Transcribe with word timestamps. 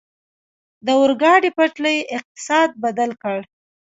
د 0.85 0.87
اورګاډي 0.99 1.49
پټلۍ 1.57 1.97
اقتصاد 2.17 2.69
بدل 2.83 3.11
کړ. 3.23 3.37